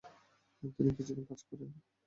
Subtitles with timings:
[0.75, 1.69] তিনি কিছুদিন কাজ করেন।